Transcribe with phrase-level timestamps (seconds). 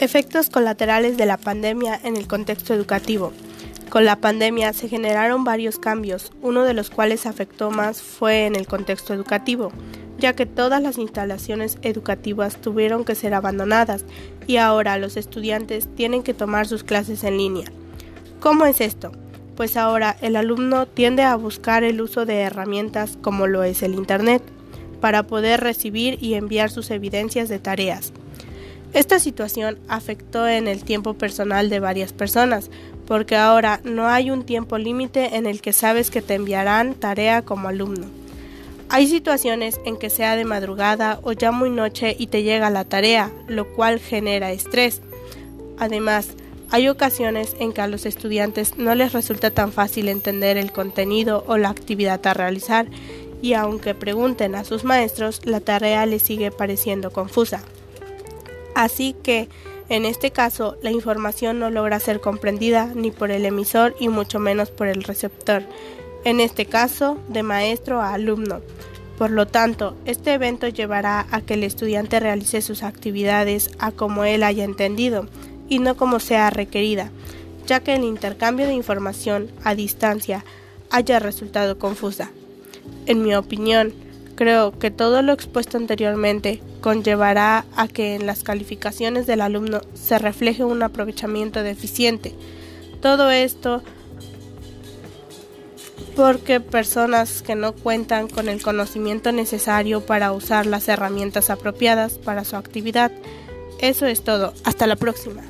[0.00, 3.32] Efectos colaterales de la pandemia en el contexto educativo.
[3.88, 8.56] Con la pandemia se generaron varios cambios, uno de los cuales afectó más fue en
[8.56, 9.72] el contexto educativo,
[10.18, 14.04] ya que todas las instalaciones educativas tuvieron que ser abandonadas
[14.46, 17.70] y ahora los estudiantes tienen que tomar sus clases en línea.
[18.40, 19.12] ¿Cómo es esto?
[19.56, 23.94] Pues ahora el alumno tiende a buscar el uso de herramientas como lo es el
[23.94, 24.42] Internet,
[25.00, 28.12] para poder recibir y enviar sus evidencias de tareas.
[28.94, 32.70] Esta situación afectó en el tiempo personal de varias personas,
[33.08, 37.42] porque ahora no hay un tiempo límite en el que sabes que te enviarán tarea
[37.42, 38.06] como alumno.
[38.88, 42.84] Hay situaciones en que sea de madrugada o ya muy noche y te llega la
[42.84, 45.02] tarea, lo cual genera estrés.
[45.76, 46.28] Además,
[46.70, 51.42] hay ocasiones en que a los estudiantes no les resulta tan fácil entender el contenido
[51.48, 52.86] o la actividad a realizar
[53.42, 57.60] y aunque pregunten a sus maestros, la tarea les sigue pareciendo confusa.
[58.74, 59.48] Así que,
[59.88, 64.38] en este caso, la información no logra ser comprendida ni por el emisor y mucho
[64.38, 65.62] menos por el receptor,
[66.24, 68.60] en este caso, de maestro a alumno.
[69.18, 74.24] Por lo tanto, este evento llevará a que el estudiante realice sus actividades a como
[74.24, 75.28] él haya entendido
[75.68, 77.10] y no como sea requerida,
[77.66, 80.44] ya que el intercambio de información a distancia
[80.90, 82.30] haya resultado confusa.
[83.06, 83.94] En mi opinión,
[84.34, 90.18] Creo que todo lo expuesto anteriormente conllevará a que en las calificaciones del alumno se
[90.18, 92.34] refleje un aprovechamiento deficiente.
[93.00, 93.82] Todo esto
[96.16, 102.44] porque personas que no cuentan con el conocimiento necesario para usar las herramientas apropiadas para
[102.44, 103.10] su actividad.
[103.80, 104.54] Eso es todo.
[104.64, 105.42] Hasta la próxima.